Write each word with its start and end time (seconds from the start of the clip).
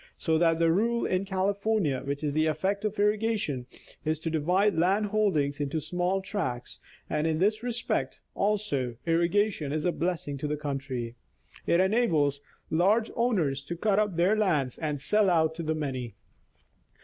So 0.17 0.39
that 0.39 0.57
the 0.57 0.71
rule 0.71 1.05
in 1.05 1.25
California, 1.25 2.01
which 2.03 2.23
is 2.23 2.33
the 2.33 2.47
effect 2.47 2.83
of 2.85 2.97
irrigation, 2.97 3.67
is 4.03 4.19
to 4.21 4.31
divide 4.31 4.73
land 4.75 5.05
holdings 5.05 5.59
into 5.59 5.79
small 5.79 6.23
tracts, 6.23 6.79
and 7.07 7.27
in 7.27 7.37
this 7.37 7.61
respect, 7.61 8.19
also, 8.33 8.95
irrigation 9.05 9.71
is 9.71 9.85
a 9.85 9.91
blessing 9.91 10.39
to 10.39 10.47
the 10.47 10.57
country. 10.57 11.13
It 11.67 11.79
enables 11.79 12.41
large 12.71 13.11
owners 13.15 13.61
to 13.61 13.75
cut 13.77 13.99
up 13.99 14.15
their 14.15 14.35
lands 14.35 14.79
and 14.79 14.99
sell 14.99 15.29
out 15.29 15.53
to 15.53 15.61
the 15.61 15.75
many. 15.75 16.15